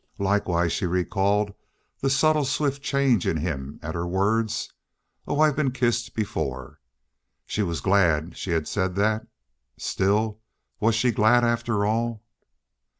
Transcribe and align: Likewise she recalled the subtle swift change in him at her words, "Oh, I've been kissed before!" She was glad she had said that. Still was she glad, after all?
Likewise 0.17 0.73
she 0.73 0.87
recalled 0.87 1.53
the 1.99 2.09
subtle 2.09 2.43
swift 2.43 2.81
change 2.81 3.27
in 3.27 3.37
him 3.37 3.79
at 3.83 3.93
her 3.93 4.07
words, 4.07 4.67
"Oh, 5.27 5.41
I've 5.41 5.55
been 5.55 5.69
kissed 5.71 6.15
before!" 6.15 6.79
She 7.45 7.61
was 7.61 7.81
glad 7.81 8.35
she 8.35 8.49
had 8.49 8.67
said 8.67 8.95
that. 8.95 9.27
Still 9.77 10.39
was 10.79 10.95
she 10.95 11.11
glad, 11.11 11.43
after 11.43 11.85
all? 11.85 12.23